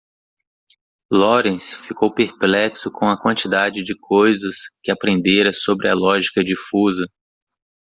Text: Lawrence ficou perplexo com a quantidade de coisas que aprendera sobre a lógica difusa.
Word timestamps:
Lawrence 1.11 1.75
ficou 1.75 2.11
perplexo 2.11 2.89
com 2.89 3.07
a 3.07 3.15
quantidade 3.15 3.83
de 3.83 3.95
coisas 3.95 4.55
que 4.81 4.89
aprendera 4.89 5.53
sobre 5.53 5.87
a 5.87 5.93
lógica 5.93 6.43
difusa. 6.43 7.05